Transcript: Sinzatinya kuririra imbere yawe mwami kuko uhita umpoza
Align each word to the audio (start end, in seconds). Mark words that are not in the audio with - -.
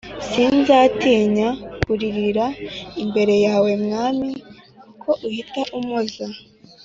Sinzatinya 0.29 1.49
kuririra 1.83 2.45
imbere 3.03 3.35
yawe 3.45 3.71
mwami 3.83 4.29
kuko 4.83 5.09
uhita 5.27 5.61
umpoza 5.77 6.25